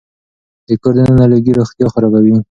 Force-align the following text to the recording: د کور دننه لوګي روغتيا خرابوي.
د 0.67 0.69
کور 0.81 0.93
دننه 0.97 1.25
لوګي 1.31 1.51
روغتيا 1.59 1.87
خرابوي. 1.93 2.35